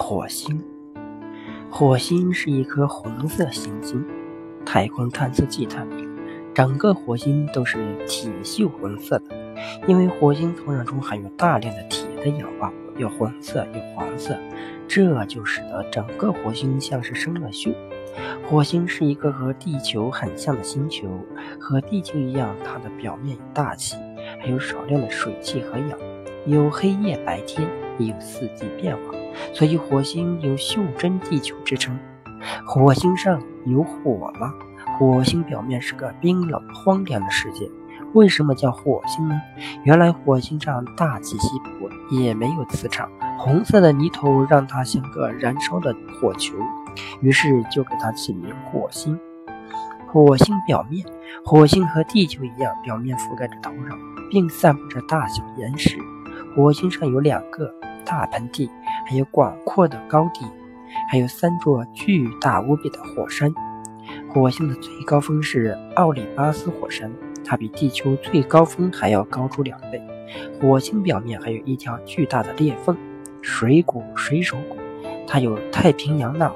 [0.00, 0.62] 火星，
[1.68, 4.02] 火星是一颗红色行星。
[4.64, 6.08] 太空探测器探明，
[6.54, 9.36] 整个火星都是铁锈红色的，
[9.88, 14.38] 因为火星土壤中含有大量的铁的氧化物，有红色有黄色，
[14.86, 17.74] 这就使得整个火星像是生了锈。
[18.48, 21.08] 火星是一个和地球很像的星球，
[21.58, 23.96] 和地球一样，它的表面有大气，
[24.40, 25.98] 还有少量的水汽和氧，
[26.48, 27.68] 有黑夜白天，
[27.98, 29.02] 也有四季变化。
[29.52, 31.98] 所以火星有“袖珍地球”之称。
[32.64, 34.54] 火星上有火吗，
[34.98, 37.70] 火星表面是个冰冷荒凉的世界。
[38.14, 39.38] 为什么叫火星呢？
[39.82, 46.54] 原来火星上大气稀薄，也没有磁场，红色的泥土让它像个燃烧的火球，
[47.20, 49.20] 于是就给它起名火星。
[50.06, 51.04] 火星表面，
[51.44, 53.94] 火星和地球一样，表面覆盖着土壤，
[54.30, 55.98] 并散布着大小岩石。
[56.54, 57.72] 火星上有两个
[58.04, 58.70] 大盆地。
[59.06, 60.44] 还有广阔的高地，
[61.10, 63.50] 还有三座巨大无比的火山。
[64.28, 67.10] 火星的最高峰是奥里巴斯火山，
[67.42, 70.02] 它比地球最高峰还要高出两倍。
[70.60, 72.94] 火星表面还有一条巨大的裂缝——
[73.40, 74.76] 水谷水手谷，
[75.26, 76.54] 它有太平洋脑